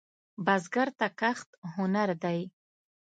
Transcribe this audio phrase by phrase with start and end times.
[0.45, 2.39] بزګر ته کښت هنر دی